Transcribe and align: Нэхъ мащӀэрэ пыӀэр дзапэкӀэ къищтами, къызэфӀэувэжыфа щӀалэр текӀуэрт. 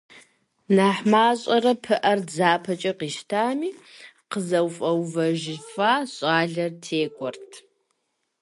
Нэхъ 0.75 1.03
мащӀэрэ 1.11 1.73
пыӀэр 1.83 2.19
дзапэкӀэ 2.27 2.91
къищтами, 2.99 3.69
къызэфӀэувэжыфа 4.29 5.91
щӀалэр 6.13 6.71
текӀуэрт. 6.83 7.49